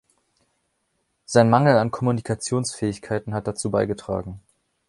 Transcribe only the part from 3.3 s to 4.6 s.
hat dazu beigetragen.